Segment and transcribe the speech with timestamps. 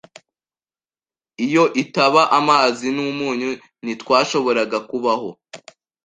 [1.45, 3.49] Iyo itaba amazi n'umunyu,
[3.83, 5.29] ntitwashoboraga kubaho.